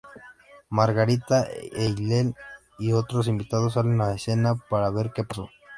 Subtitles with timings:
[0.71, 1.47] Margarita,
[1.77, 2.33] Eileen,
[2.79, 5.47] y otros invitados salen a escena para ver que pasó.